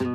[0.00, 0.08] 皆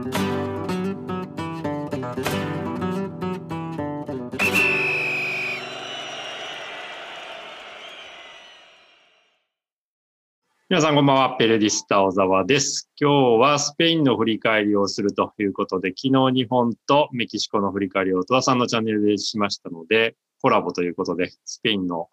[10.81, 11.35] さんこんばんは。
[11.37, 12.89] ペレディスタ小沢です。
[12.99, 22.09] 今日はスペインの振り返りをするということで、昨日日本とメキシコの振り返りを戸田さんのチャンネルでしましたので、コラボということで、スペインの、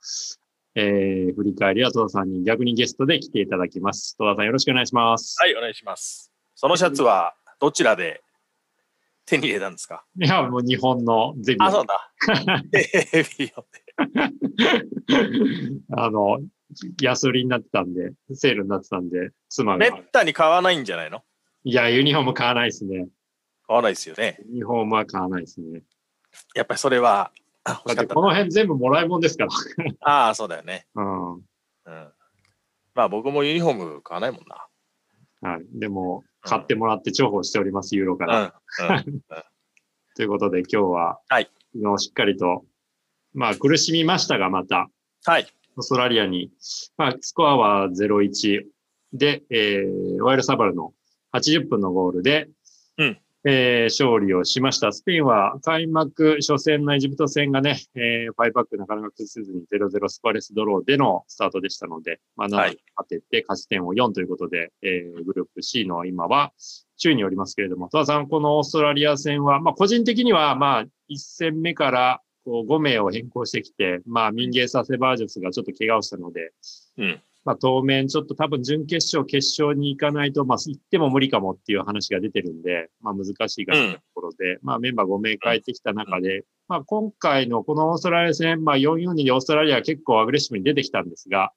[0.74, 4.14] えー、振り返りは戸田さんに逆にゲストで来ていただきます。
[4.18, 5.36] 戸田さんよろしくお願いします。
[5.40, 6.30] はい、お願いします。
[6.54, 8.22] そのシャツはどちらで
[9.24, 10.04] 手に入れたんですか？
[10.20, 12.12] いや、もう日本のゼビあ、そうだ。
[12.72, 13.64] ヘビーよ
[15.96, 16.40] あの、
[17.00, 19.78] 安売りになってたんで、セールになってたんで、妻が。
[19.78, 21.22] めったに買わないんじゃないの？
[21.62, 23.06] いや、ユニフォーム買わないですね。
[23.68, 24.38] 買わないですよね。
[24.48, 25.84] ユニフォームは買わないですね。
[26.56, 27.30] やっぱりそれは
[27.64, 28.22] だってたこ。
[28.22, 29.50] の辺全部もらい物ですから。
[30.00, 30.88] ああ、そうだよね。
[30.96, 31.34] うん。
[31.34, 31.42] うん。
[32.94, 34.66] まあ僕もユニフォーム買わないもんな。
[35.48, 35.64] はい。
[35.78, 38.30] でも、買ってもらって重宝しております、ユーロかうん。
[38.30, 39.04] ら。
[39.04, 39.20] うん、
[40.14, 42.64] ということで、今日は、はい昨日しっかりと、
[43.32, 44.90] まあ、苦しみましたが、また、
[45.24, 45.46] はい。
[45.76, 46.50] オーストラリアに、
[46.98, 48.66] まあ、スコアは0-1
[49.14, 50.92] で、えー、ワイルサバルの
[51.32, 52.50] 80分のゴールで、
[52.98, 54.92] うんえー勝利をしました。
[54.92, 66.52] スペインは開幕初戦のエジプト戦がね、えー、5バックなかなか崩せずに0-0スパレスドローでのスタートでしたので、まあ、7はい勝てて勝ち点を4ということで、えー、グループ C の今は
[67.02, 76.52] 宙におりますけれども、戸田さん、このオーストラリア戦は、まあ、個人的には、まあ、1戦目からこう5名を変更してきて、まあ、ミンゲーサセバージョスがちょっと怪我をしたので、
[76.98, 77.22] うん。
[77.44, 91.52] まあ、当面ちょっと多分準決勝、決勝に行かないと、まあ、行っても無理かもっていう話が出てるんで、まあ、難しいかなところで、まあ、メンバー5名変えてきた中で、まあ、今回のこのオーストラリア戦、まあ、4-4-2でオーストラリアは結構アグレッシブに出てきたんですが、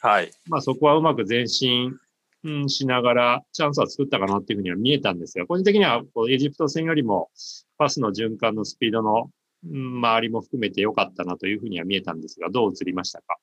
[0.00, 0.30] はい。
[0.48, 1.96] まあ、そこはうまく前進、
[2.44, 7.28] うん、しながらチャンスは作ったかなっていうふうには見えたんですが、個人的にはこうエジプト戦よりも
[7.76, 9.30] パスの循環のスピードの、
[9.68, 13.36] うん、周りも含めて良かったなというふうには見えたんですが、どう映りましたか？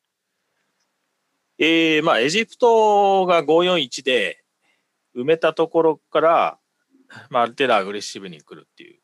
[1.59, 4.43] えー、まあエジプトが541で
[5.15, 6.57] 埋めたところから、
[7.29, 8.99] まあ、ある程度アグレッシブに来るっていう。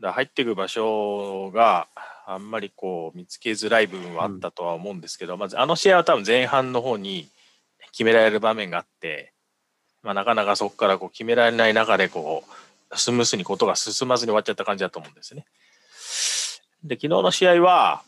[0.00, 1.88] だ入っていく場所が
[2.26, 7.28] あんまりこう見つけづらい部分はあったとは思うんですけど、まずあの試合は多分前半の方に
[7.92, 9.32] 決められる場面があって、
[10.02, 12.44] まあ、なかなかそこからこう決められない中でこ
[12.90, 15.46] うスムースにことが進まずに終わっちゃった感じだと思うんですね。
[16.82, 18.02] で昨日の試合は、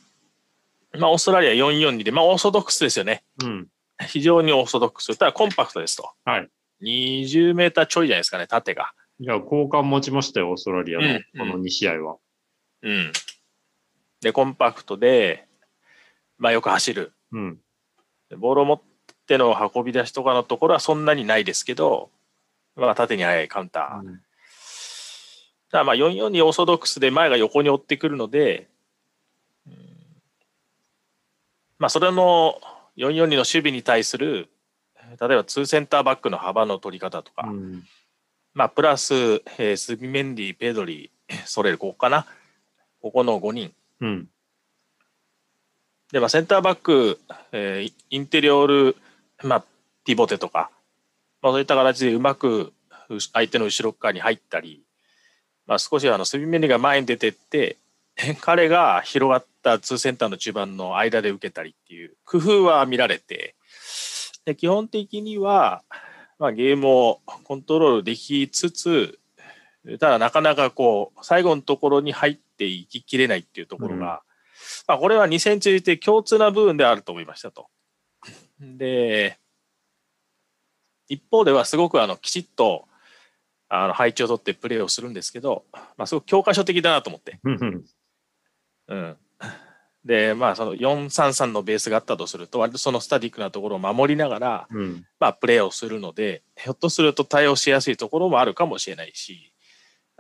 [0.99, 3.25] まあ、オーストラリア4-4-2で、まあ、オーソドックスですよね。
[3.43, 3.69] うん。
[4.09, 5.17] 非常にオーソドックス。
[5.17, 6.11] ただコンパクトですと。
[6.25, 6.49] はい。
[6.83, 8.93] 20メーターちょいじゃないですかね、縦が。
[9.19, 11.09] いや、好感持ちましたよ、オーストラリアのう
[11.47, 12.17] んこの2試合は。
[12.83, 13.13] うん。
[14.21, 15.47] で、コンパクトで、
[16.39, 17.13] まあよく走る。
[17.33, 17.59] うん。
[18.29, 18.81] でボールを持っ
[19.27, 22.11] ての運び出しとかのところはそんなにないですけど、
[22.75, 24.07] まあ縦に速いカウンター。
[24.07, 24.21] うん
[25.69, 28.69] ただまあ4-4にオーソドックスで前が横に追ってくるので、
[29.67, 29.75] うん
[31.79, 32.61] まあそれの
[32.97, 34.49] 4-4-2の守備に対する、
[34.97, 37.85] 例えば2センターバックの幅の取り方とか、うん。
[38.55, 39.15] まあ、プラス、
[39.59, 41.11] えースビメンディ、ペドリ、
[41.45, 42.27] ソレル、ここかな。
[43.03, 43.73] ここの5人。
[44.01, 44.29] うん。
[46.11, 47.21] で、まあ、センターバック、
[47.53, 48.97] えーインテリオール、
[49.43, 49.65] まあ、
[50.05, 50.71] ピボテとか、
[51.43, 52.73] まあ、そういった形でうまく
[53.35, 54.83] 相手の後ろ側に入ったり、
[55.67, 57.77] まあ、少しあのスビメンディが前に出てって、
[58.41, 59.47] 彼が広がった
[59.79, 63.55] ツーセンターの中盤の間で受けたりっていう工夫は見られて、
[64.45, 65.83] で基本的には、
[66.39, 69.19] まあ、ゲームをコントロールできつつ、
[70.01, 74.01] ただなかなかこう、最後のところに入っていききれないっていうところが、うん
[74.87, 77.69] まあ、これは2戦通じて共通な部分であると思いましたと。
[78.61, 79.39] で、
[81.09, 82.87] 一方ではすごくあのきちっと
[83.69, 87.39] あの配置を取ってプレーをするんですけど、まあ、すごく教科書的だなと思って。
[88.89, 89.17] うん。
[90.07, 95.07] うん、で、まあ、その433のベースがあったとすると、割とそのスタティックなところを守りながら、うん。
[95.21, 99.53] まあ、プレーをするので、ひょっとすると対応しやすいところもあるかもしれないし、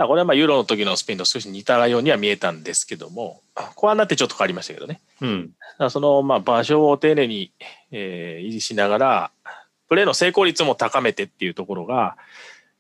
[0.04, 3.40] これはまあユーロの時のスペインと少し似たようには見えたんですけども、
[3.76, 5.00] 後半になってちょっと変わりましたけどね。
[5.22, 5.50] うん。
[5.88, 7.52] そのまあ場所を丁寧に、
[7.90, 9.30] えー維持しながら、
[9.88, 12.16] プレーの成功率も高めてっていうところが、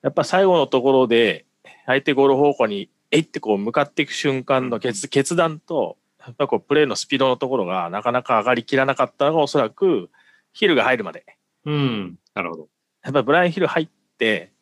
[0.02, 1.46] やっぱ最後のところで、
[1.86, 10.10] 相手ゴール方向に、えいってこう向かっていく瞬間の決決断と、やっぱこうプレーのスピードのところがなかなか上がりきらなかったのがおそらく
[10.52, 11.24] ヒルが入るまで。
[11.64, 12.18] うん。
[12.34, 12.68] なるほど。
[13.02, 13.88] やっぱりブライアン・ヒル入っ
[14.18, 14.52] て、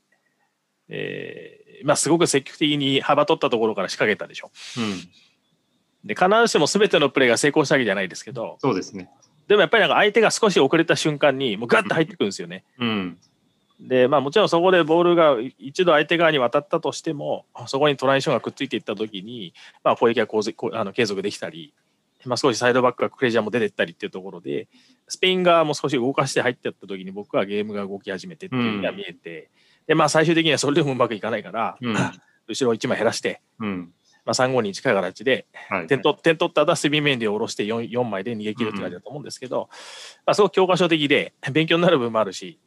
[0.88, 4.50] えーまあすごく積極的に幅取ったところから仕掛けたでしょ。
[4.78, 6.06] うん。
[6.06, 9.10] で、必ずしも全てのプレーが成功したわけじゃないですけど、そうですね。
[9.48, 12.64] でもやっぱりなんか相手が少し遅れた瞬間にもうガッと入ってくるんですよね。
[12.78, 13.18] うん。
[13.80, 21.74] で、まあもちろんそこでボールが一度相手側に渡ったとしても、そこにトランジションがくっついていったときに、まあ攻撃がこうあの継続できたり、
[22.24, 24.68] まあ少しサイドバックがクレジャーも出てったりっていうところで、
[25.08, 29.50] スペイン側も少し動かして入っていったときに僕はゲームが動き始めてっていうのが見えて、
[29.86, 31.94] で、まあ最終的にはそれでもうまくいかないから、うん、
[32.48, 33.92] 後ろ1枚減らして、うん。
[34.24, 35.46] まあ、3号に近い形で、
[35.86, 39.68] 点取点取った後はスビ面で下ろして 4, 4枚で逃げ切るって感じだと思うんですけど、
[40.24, 42.58] まあ、すごく教科書的で勉強になる部分もあるし、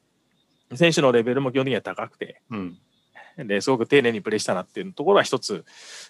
[0.75, 2.77] 選手のレベルも基本的には高くて、うん、
[3.37, 5.63] ですごく丁寧にプレーしたなっていうところは一つ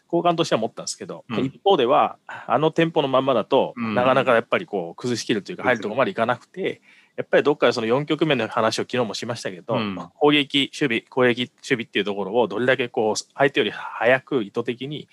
[0.08, 6.82] 好感としては持ったんですけど、うん、一方ではあのテンポのまんまだと、なかなかやっぱりこう崩しきるというか入るところまでいかなくて、
[7.18, 15.10] やっぱりどっかでその4局目の話を昨日もしましたけど、うん、攻撃、守備、攻撃、守備っていうところをどれだけこう相手より早く意図的に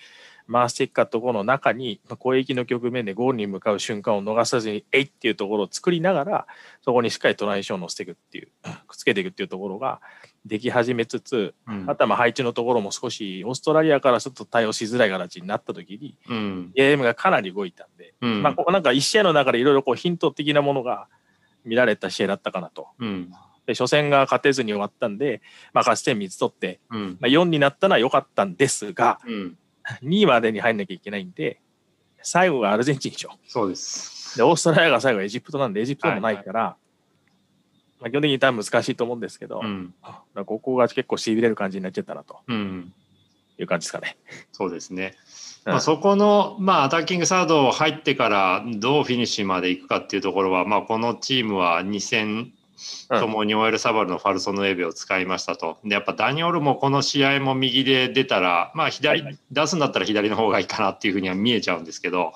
[0.51, 6.47] 回していくかところの中に攻撃の局面でゴールに向かう瞬間を逃さずにえいっていうところを作りながら
[6.83, 8.47] そこにしっかりトライションを乗せていくっていう
[8.87, 10.01] くっつけていくっていうところが
[10.45, 21.07] でき始めつつ、うん、あとはまあ配置のところも少しオーストラリアからちょっと対応しづらい形になった時に、うん、ゲームがかなり動いたんで、うん、まあここなんか1試合の中でいろいろこうヒント的なものが
[21.63, 22.89] 見られた試合だったかなと。
[22.99, 23.31] うん、
[23.65, 25.41] で初戦が勝てずに終わったんで、
[25.73, 29.57] まあ、勝ち点3つ取って、うん、まあ、4になったのは良かったんですが、うん、
[30.03, 31.59] 2位までに入んなきゃいけないんで
[32.21, 33.31] 最後がアルゼンチンでしょ。
[33.47, 36.77] そうですでオーストラリアが最後エジプトなんでエジプトもないから、はいは
[37.99, 39.93] い、まあ、基本的に多分難しいと思うんですけど、うん、
[40.45, 42.93] ここが結構しびれる感じになっちゃったなと、うん、
[43.57, 44.17] いう感じですかね。
[44.51, 45.15] そうですね。
[45.63, 52.51] まあ、そこの、まあ、アタッキングサード入ってからどうフィニッシュまでいくかっていうところは、まあ、このチームは2戦
[53.09, 55.77] ともにオエル・サバルのファルソノエベを使いましたと。
[55.83, 62.33] で、やっぱダニオルもこの試合も右で出たら、まあ左、はい、出すんだったら左の方がいいかなっていうふうには見えちゃうんですけど、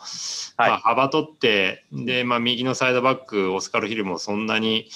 [0.57, 4.89] はい、まあ幅取って、で、まあ右のサイドバック、オスカル・ヒルもそんなに、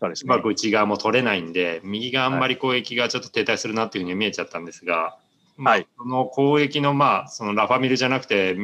[0.00, 5.16] うまく内側も取れないんで、右があんまり攻撃がちょっと停滞するなっていうふうに見えちゃったんですが、
[5.58, 8.56] はい、その攻撃の、まあ、そのラファミルじゃなくて、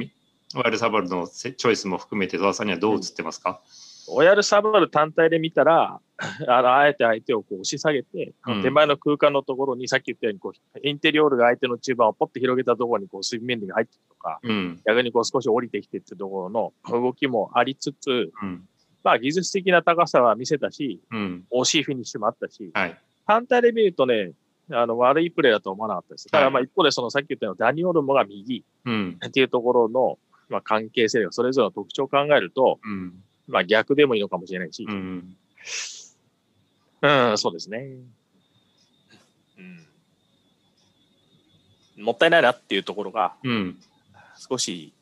[0.55, 3.61] ワイルサバルのチョイスも含めて、戸田さんにはどう映ってますか、
[4.09, 6.01] オヤルサバル単体で見たら、
[6.47, 18.69] あのあえて相手をこう押し下げて、うん、手前の空間のところに、さっき言ったようにこう、インテリオールが相手の中盤をポッと広げたところにこう水面に入っていくとか、うん、逆にこう少し降りてきてってところの動きもありつつ、うん、
[19.03, 21.01] まあ技術的な高さは見せたし、
[21.51, 24.33] 惜しいフィニッシュもあったし、はい、単体で見るとね、
[24.71, 26.31] あの悪いプレーだと思わなかったです。
[26.31, 30.19] ただまあ一方でそのさっき言ったようにダニオルモが右っていうところの、
[30.49, 33.15] まあ、関係性がそれぞれの特徴を考えると、うん、
[33.47, 35.37] まあ逆でもいいのかもしれないし、うん、
[37.03, 37.89] うん、そうですね、
[39.59, 39.63] う
[42.01, 42.05] ん。
[42.05, 43.35] もったいないなっていうところが、
[44.49, 44.93] 少し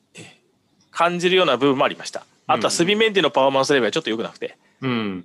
[0.91, 2.27] 感じるような部分もありました。
[2.47, 5.25] あとはスビメンディのパフォーマンスレベルはちょっと良くなくて、うん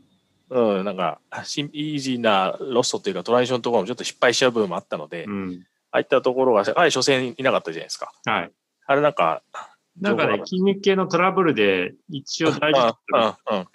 [0.49, 8.13] うん、なんか、イージーなロストというかトランジションのところもちょっと失敗しちゃう部分もあったので、うん、ああいったところが、あれ、初戦いなかったじゃないですか。
[8.25, 8.51] はい。
[8.85, 9.41] あれなんか、
[9.99, 13.67] なんかね、筋肉系のトラブルで一応大丈夫。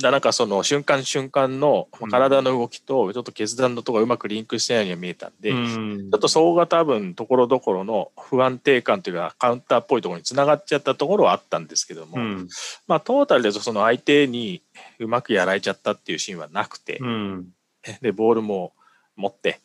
[0.00, 12.48] だなんかその瞬間瞬間の体の動きとちょっと決断のところがうまくリンクしたようには見えたんで、うん、ちょっとそこが多分ところどころの不安定感というかカウンターっぽいところにつながっちゃったところはあったんですけども、うん、
[12.86, 14.62] まあトータルでその相手に
[14.98, 17.48] うまくやられちゃったっていうシーンはなくて、うん、
[18.00, 18.72] でボールも
[19.16, 19.60] 持って、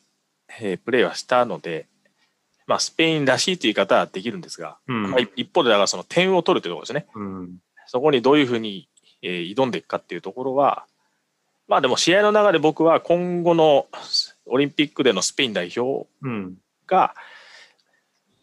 [0.60, 1.86] えー、プレーはしたので、
[2.66, 7.06] まあ、スペインらしいという言い方はできるんですが、まあ、一方でだからその点を取るというところですね。
[7.86, 8.88] そこにどういうふうに
[9.22, 10.86] えー、挑んでいくかっていうところは、
[11.68, 13.86] まあでも試合の流れ僕は今後の
[14.46, 16.06] オリンピックでのスペイン代表
[16.86, 17.14] が、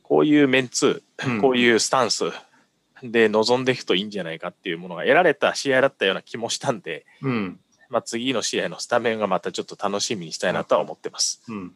[0.01, 1.03] こういうメンツ、
[1.41, 2.25] こういうスタンス
[3.01, 11.41] で臨んでいくといいんじゃないかっていうものが得られた試合だったような気もしたんで、うん、まあ次の試合のスタメンがまたちょっと楽しみにしたいなとは思ってます。
[11.47, 11.73] うん、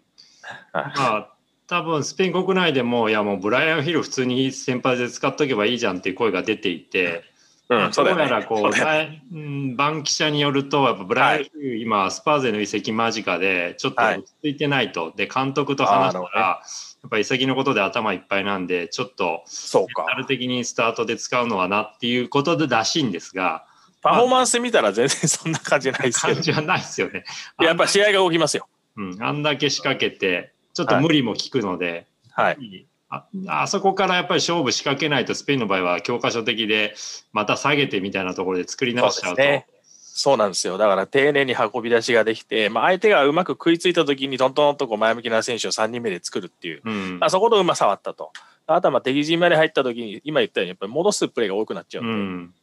[0.73, 1.33] まあ
[1.67, 7.23] 多分スペイン国内でもいやもうブライアン・ヒル普通に先発で使っとけばいいじゃんっていう声が出ていて、
[7.69, 8.45] うん、そうだよね。
[8.45, 15.07] こう、うん、バン記者によると、やっぱブライアン・ヒル、今、スパーゼの移籍間近で、ちょっと落ち着いてないと。
[15.07, 16.61] はい、で、監督と話したら、や
[17.07, 20.05] っぱり移籍のことで頭いっぱいなんで、ちょっと、そうか。
[20.07, 23.65] メル的にスタートで使うのはなっていうことでらしいんですが、
[24.01, 26.33] パフォーマンス見たら全然そんな感じないですけど。
[26.35, 27.25] 感じはないですよね。
[27.59, 28.69] やっぱ試合が動きますよ。
[28.95, 36.93] うん、あんだけ仕掛けて、ちょっと無理も効くので、はい、はいああそこからやっぱり勝負仕掛けないとスペインの場合は教科書的で
[37.31, 39.41] また下げてみたいなところで作り直しちゃうと。
[39.41, 39.67] そうね。
[39.93, 40.77] そうなんですよ。
[40.77, 48.33] だから丁寧に運び出しができて、まあ、相手がうまく食いついた時にトントンとこう前向きな選手を3人目で作るっていう、うん、まあ、そこのうまさはあったと。
[48.65, 52.53] あとはまあ敵陣まで入った時に今言ったようにやっぱり戻すプレーが多くなっちゃううん、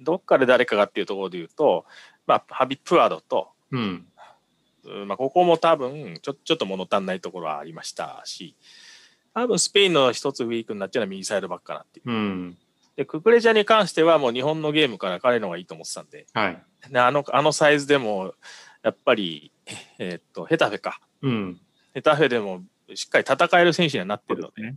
[0.00, 1.84] どっかで誰かがっていうところで言うと、
[2.26, 4.06] まあ、ハビ・プアドと、うん、
[5.06, 8.54] まあ、ここも多分ちょ、ちょっと物足んないところはありましたし、
[9.34, 12.10] 多分スペインの一つウィークになっちゃうのは右サイドバックかなっていう。
[12.10, 12.56] うん。
[12.96, 16.62] で、ククレジャに関してはもう日本のゲームから彼の方がいいと思ってたんで、はい。
[16.90, 18.34] であのあのサイズでも、
[18.82, 19.50] やっぱり、
[19.98, 21.00] えーっと、ヘタフェか。
[21.22, 21.60] うん。
[21.94, 22.62] ヘタフェでも
[22.94, 24.76] しっかり戦える選手にはなってるので、ね。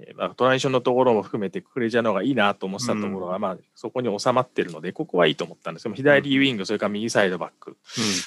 [0.00, 7.76] えーまあ、トランジションのところも含めてククレジャの方がいいなと思ってたところが、まあ、そこに収まってるので、ここはいいと思ったんですけど、左ウィング、それから右サイドバック、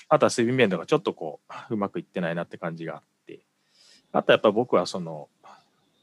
[0.10, 3.40] あとは守備面とかちょっとこう、うまくいってないなって感じがあって、
[4.12, 5.30] あとやっぱ僕はその、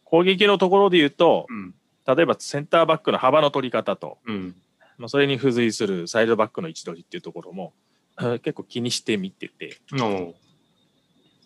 [0.04, 1.74] 攻撃のところで言うと、うん。
[2.06, 4.54] 例えばセンターバックの幅の取り方と、うん。
[4.96, 7.74] まあ、それに付随するサイドバックの位置取りっていうところも、
[8.18, 9.78] えー結構気にして見てて、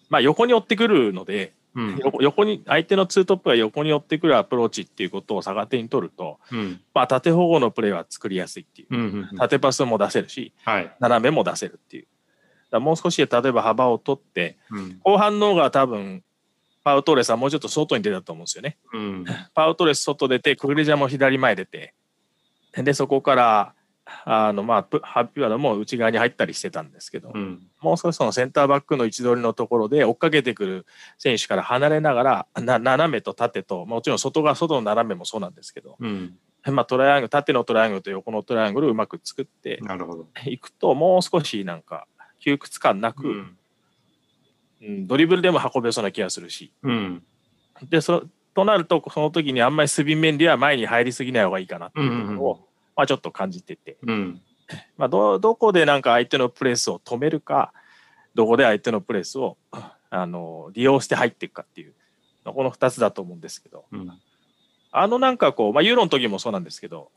[0.08, 1.96] まあ、横に追ってくるので、うん。
[1.98, 6.80] 横横に相手のツートップが横に追ってくるアプローチっていうことを逆手に取ると、うん。
[6.94, 9.28] まあ、縦保護のプレーは作りやすいっていう、うん。
[9.30, 9.38] うん。
[9.38, 10.92] 縦パスも出せるしはい。
[11.00, 12.06] 斜めも出せるっていう
[12.70, 14.98] だもう少し例えば幅を取ってうん。
[15.02, 16.22] 後半の方が多分
[16.84, 19.24] パウトーレスはもうちょっと外に出たと思うんですよねうん。
[19.54, 21.94] パウトーレス外出てクグレジャも左前出て
[22.74, 23.74] でそこから
[24.24, 27.66] あのまあプハッピーワードも内側に入ったりしてたんですけど、うん。
[27.80, 30.86] もう少しそのセンターバックの位置取りのところで追っかけてくる
[31.18, 36.36] 選手から離れながらな斜めと縦ともちろん外側外の斜めもそうなんですけど、うん。
[36.66, 39.80] まあ、トライアングル縦のトライアングルと横のトライアングルをうまく作って。
[40.46, 42.06] いくともう少しなんか
[42.40, 43.34] 窮屈感なく、うん。
[43.34, 47.22] うんドリブルでも運べそうな気がするしうん。
[47.88, 54.40] でそとなるとその時にあんまり守備面では前に入りすぎない方がいいかなっていうところを、まあ、ちょっと感じてて、うん。
[54.96, 57.72] まあ、どどこでなんか相手のプレスを止めるか
[58.34, 59.58] どこで相手のプレスを
[60.08, 61.94] あの利用して入っていくかっていう
[62.44, 64.10] この2つだと思うんですけどうん。
[64.94, 67.10] あのなんかこう、まあ、ユーロの時もそうなんですけど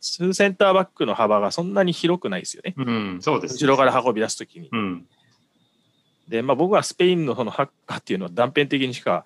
[0.00, 3.18] ツーセンターバックの幅がそんなに広くないですよねうん。
[3.20, 3.54] そうです。
[3.54, 4.68] 後ろから運び出す時に。
[4.72, 5.06] うん。
[6.28, 9.24] で、まあ、僕はスペインのそのハッカーっていうのは断片的にしか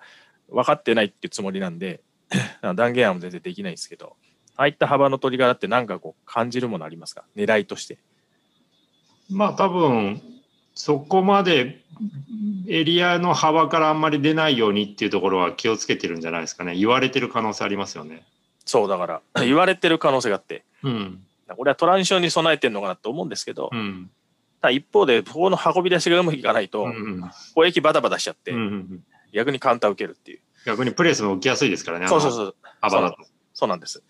[0.49, 2.01] 分かってないっていうつもりなんで
[2.75, 4.15] 断言は全然できないですけど
[4.57, 7.97] ああいった幅の取り方って何かこう感じるものありますか狙いとして。
[9.29, 10.21] まあ多分、
[10.73, 11.81] そこまで
[12.67, 16.75] エリアの幅からあんまり出ないようにっていうところは気をつけてるんじゃないですかね。
[16.75, 18.25] 言われてる可能性ありますよね。
[18.65, 21.23] そうだから言われてる可能性があってうん。
[21.55, 24.09] これはトランジションに備えてるのかなと思うんですけど、うん。
[24.61, 27.21] ただ一方でここの運び出しがうまくいかないと、うん。
[27.55, 30.39] 攻撃バタバタしちゃって、うんうん逆にカウンター受けるっていう。
[30.65, 32.07] 逆にプレスも受けやすいですからね。
[32.07, 32.55] そうそうそう。
[32.81, 33.17] 幅だと。
[33.57, 34.03] そうなんです。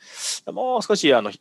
[0.51, 1.39] もう少しあのひ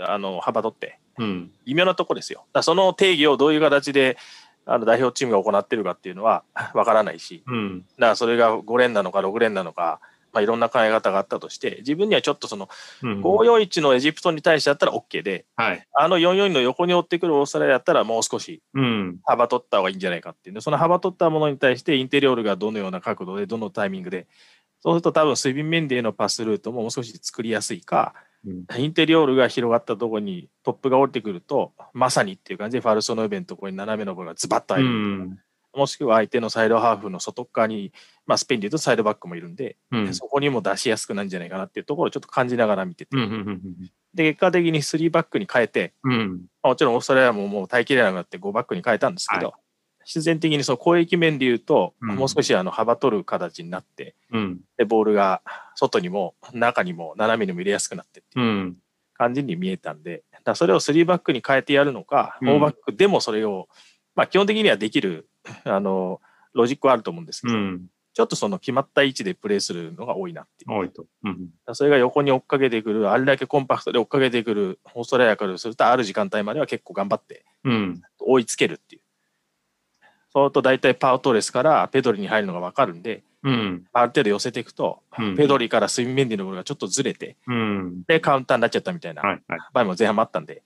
[0.00, 1.52] あの幅取ってうん。
[1.64, 2.44] 微妙なとこですよ。
[2.52, 4.18] だその定義をどういう形で
[4.64, 6.42] あの代表チームが行っているかっていうのは
[6.74, 7.78] わからないし、うん。
[7.78, 10.00] だからそれが5連なのか6連なのか、
[10.32, 12.68] まあ、いろんな考え方があったとして、自分にはちょっとその
[13.04, 13.22] うん。
[13.22, 15.86] 541のエジプトに対してだったら OK で、はい。
[15.94, 19.18] あの44の横に追ってくるオーストラリアだったらもう少しうん。
[19.24, 24.26] 幅取った方がいいんじゃないかっていうでその幅取ったものに対してインテリオールがどのような角度でどのタイミングで
[24.86, 28.14] そうすると多分水平面でのパスルートももう少し作りやすいか
[28.46, 35.38] うんインテリオールが広がったところにトップが降りてくるとまさにっていう感じでファルソノイベントところに斜めのボールがズバッとう入る、ん。
[35.74, 37.92] もしくは相手のサイドハーフの外側に、
[38.24, 40.14] まあ、スペインでいうとサイドバックもいるんで、うん。
[40.14, 43.16] そこにも出しやすくなるんじゃないかなっていうところをちょっと感じながら見てて。
[44.14, 46.46] で結果的に3バックに変えて、うん。
[46.62, 49.58] まあもちろんオーストラリアももう耐えきれなくなって5バックに変えたんですけど、は
[50.06, 54.60] 必然的にその攻撃面で言うと、うんもう少しあの幅取る形になってうん。
[54.78, 55.42] でボールが
[55.74, 58.76] 外にも中にも斜めにも入れやすくなってっていううん。
[59.14, 63.68] 感じに見えたんでだそれを3バックに変えてやるのか、うん4バックでもそれを、
[64.14, 65.28] まあ、基本的にはできる
[65.64, 66.20] あの
[66.54, 67.86] ロジックはあると思うんですけど、うん。
[68.14, 70.78] ちょっとその決まった位置でプレーするのが多いなっていう。
[70.78, 71.04] 多いと。
[71.24, 71.50] うん。
[71.74, 78.00] それが横に追っかけてくる、あれだけコンパクトで追っかけてくるオーストラリアからすると、ある時間帯までは結構頑張ってうん。
[78.18, 79.02] 追いつけるっていう。
[80.36, 83.86] そうと大体パウトレスからペドリに入るのが分かるんで、うん。
[83.94, 88.02] ある程度寄せていくと、うんペドリからスインメンディのボールがちょっとずれて、うん。
[88.02, 89.42] で、カウンターになっちゃったみたいなはい。
[89.48, 89.60] はい。
[89.72, 90.62] 場合も前半もあったんで、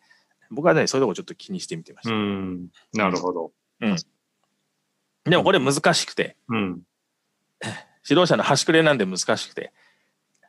[0.50, 2.14] 僕はね、そういうとこちょっと気にしてみてましうた。
[2.16, 2.66] ん。
[2.94, 3.52] なるほど。
[5.24, 6.80] でもこれ難しくて、うん。
[8.08, 9.72] 指導者の端くれなんで難しくて、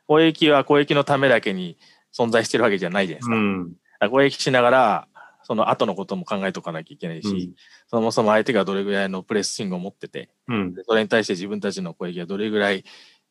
[0.08, 1.78] 攻撃は攻撃のためだけに
[2.12, 3.36] 存在してるわけじゃないじゃないですか。
[3.36, 4.10] うん。
[4.10, 5.08] 攻撃しながら、
[5.52, 7.52] その後のことも考えとかなきゃいけないし、
[7.86, 10.72] そもそも相手がどれぐらいのプレッシングを持ってて、うん。
[10.72, 12.84] でそれに対して自分たちの攻撃がどれぐらい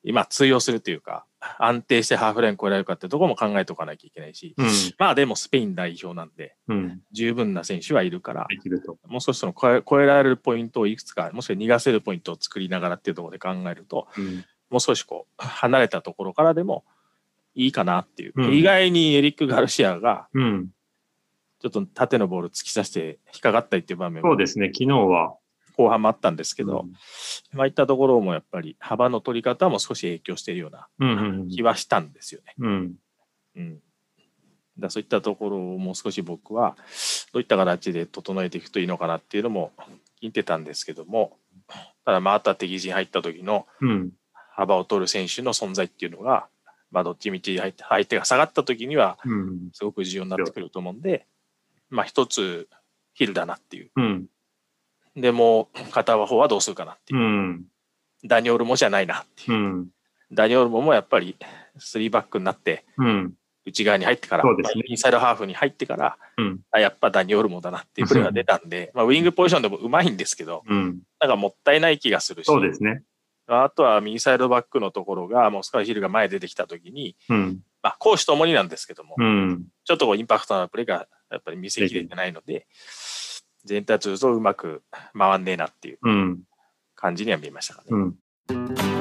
[0.04, 1.26] 今通用するというか、
[1.58, 4.68] 安定してハーフレーン超えられるかってところも考えておかなきゃいけないし、うん。
[5.00, 7.02] まあでもスペイン代表なんで、うん。
[7.12, 8.46] 十分な選手はいるから。
[9.08, 14.46] もう少しその超え超えられるポイントをいくつか、もしくは逃がせるポイントを作りながらっていうところで考えると、うん。
[14.70, 16.84] もう少しこう、離れたところからでも
[17.54, 18.34] いいかなっていう。
[18.36, 20.70] うん意外にエリック・ガルシアが、うん。
[21.62, 24.72] ちょっと縦のボール突き刺して引っかかったりっていう場面もそうですね。
[24.74, 25.36] 昨日は
[25.78, 26.86] 後半もあったんですけど、
[27.54, 31.48] まあいったところもやっぱり幅の取り方も少し影響しているようなうん。
[31.50, 32.56] 気はしたんですよね。
[32.58, 32.94] うん。
[33.56, 33.80] うん、
[34.80, 36.76] だそういったところをもう少し僕は
[37.34, 39.72] どういった形で整えていくといいのかなっていうのも
[40.22, 41.38] 聞いてたんですけども
[42.06, 44.12] ただまああとは敵陣入った時のうん。
[44.54, 46.48] 幅を取る選手の存在っていうのが、
[46.92, 49.70] まあ、どっちみち相手が下がった時にはうん。
[49.74, 51.26] すごく重要になってくると思うんで、
[51.92, 52.68] まあ一つ
[53.14, 53.92] ヒルだなっていう。
[53.96, 54.26] うん。
[55.16, 57.24] でもう片方はどうするかなっていうう。
[57.24, 57.66] ん。
[58.24, 59.62] ダニオルモじゃないなっていうう。
[59.62, 59.88] ん。
[60.32, 61.36] ダニオルモもやっぱり
[61.78, 63.34] 3バックになってうん。
[63.66, 66.60] 内側に入ってから、ねまあインサイドハーフに入ってから、うん。
[66.72, 71.02] あやっぱダニオルモだなっていうプレーが出たんで、まあ、ウィングポジションでもうまいんですけど、うん。
[71.20, 73.04] なんかもったいない気がするし、そうですね。
[73.48, 77.60] あとは右サイドバックのところが、もうスカイヒルが前出てきたときに、うん。
[77.84, 79.66] まあ、攻守ともになんですけども、うん。
[79.84, 82.68] ちょっとこうインパクトのプレーがやっぱり見せきれてないので、
[83.66, 84.84] 全体通るとうまく
[85.18, 86.40] 回んねえなっていううん。
[86.96, 87.88] 感じには見えましたかね。
[87.92, 89.01] うん。